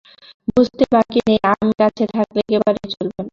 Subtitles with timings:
[0.47, 3.29] বুঝতে বাকি নেই আমি কাছে থাকলে একেবারেই চলবে না।